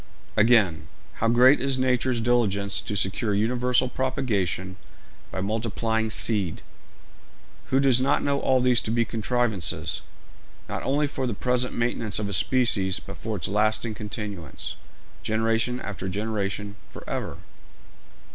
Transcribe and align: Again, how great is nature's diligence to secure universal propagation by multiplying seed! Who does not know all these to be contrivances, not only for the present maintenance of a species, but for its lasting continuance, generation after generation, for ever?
Again, 0.35 0.87
how 1.21 1.27
great 1.27 1.61
is 1.61 1.77
nature's 1.77 2.19
diligence 2.19 2.81
to 2.81 2.95
secure 2.95 3.35
universal 3.35 3.87
propagation 3.87 4.77
by 5.29 5.41
multiplying 5.41 6.09
seed! 6.09 6.63
Who 7.65 7.79
does 7.79 8.01
not 8.01 8.23
know 8.23 8.39
all 8.39 8.61
these 8.61 8.81
to 8.81 8.89
be 8.89 9.05
contrivances, 9.05 10.01
not 10.67 10.81
only 10.81 11.05
for 11.05 11.27
the 11.27 11.35
present 11.35 11.75
maintenance 11.75 12.17
of 12.17 12.27
a 12.27 12.33
species, 12.33 12.99
but 12.99 13.15
for 13.15 13.35
its 13.35 13.47
lasting 13.47 13.93
continuance, 13.93 14.75
generation 15.21 15.79
after 15.79 16.09
generation, 16.09 16.77
for 16.89 17.07
ever? 17.07 17.37